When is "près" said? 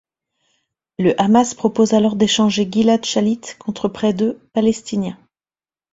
3.87-4.13